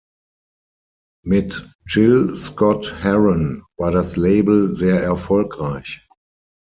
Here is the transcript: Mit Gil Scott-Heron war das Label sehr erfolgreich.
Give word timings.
Mit 1.23 1.71
Gil 1.85 2.35
Scott-Heron 2.35 3.63
war 3.77 3.91
das 3.91 4.17
Label 4.17 4.71
sehr 4.75 4.99
erfolgreich. 4.99 6.07